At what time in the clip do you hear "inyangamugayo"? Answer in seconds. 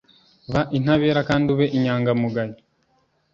1.77-2.55